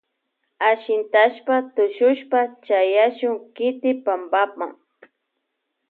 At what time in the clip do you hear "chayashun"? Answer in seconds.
2.65-3.35